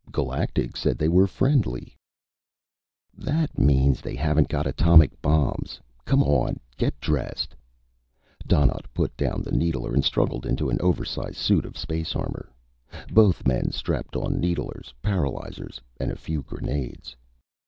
[0.11, 1.95] "Galactic said they were friendly."
[3.15, 5.79] "That means they haven't got atomic bombs.
[6.05, 7.53] Come on, get dressed."
[8.47, 12.51] Donnaught put down the needler and struggled into an oversize suit of space armor.
[13.13, 17.15] Both men strapped on needlers, paralyzers, and a few grenades.